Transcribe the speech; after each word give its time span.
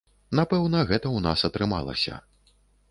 Напэўна, 0.39 0.79
гэта 0.93 1.03
ў 1.11 1.19
нас 1.29 1.47
атрымалася. 1.51 2.21